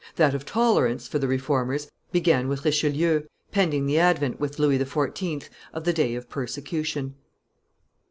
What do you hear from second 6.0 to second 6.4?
of